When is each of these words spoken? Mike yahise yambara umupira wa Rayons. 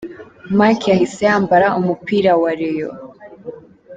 Mike 0.57 0.87
yahise 0.93 1.21
yambara 1.29 1.67
umupira 1.79 2.31
wa 2.41 2.51
Rayons. 2.59 3.01